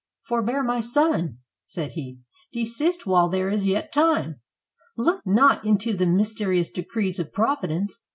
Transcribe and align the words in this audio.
"Forbear, 0.23 0.63
my 0.63 0.79
son," 0.79 1.37
said 1.61 1.91
he; 1.91 2.17
"desist 2.51 3.05
while 3.05 3.29
there 3.29 3.51
is 3.51 3.67
yet 3.67 3.91
time. 3.93 4.41
Look 4.97 5.21
not 5.27 5.63
into 5.63 5.95
the 5.95 6.07
mys 6.07 6.33
terious 6.33 6.73
decrees 6.73 7.19
of 7.19 7.31
Providence. 7.31 8.03